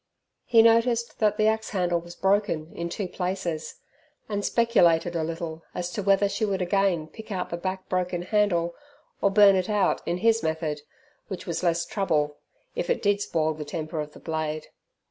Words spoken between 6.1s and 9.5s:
she would again pick out the back broken handle or